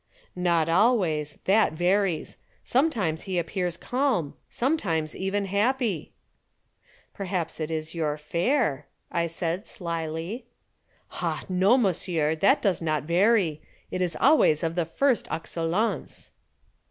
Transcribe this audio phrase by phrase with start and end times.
[0.35, 1.37] "Not always.
[1.45, 2.35] That varies.
[2.63, 6.11] Sometimes he appears calm, sometimes even happy."
[7.13, 10.45] "Perhaps it is your fare," I said slily.
[11.11, 13.61] "Ah, no, monsieur, that does not vary.
[13.91, 16.31] It is always of the first excellence."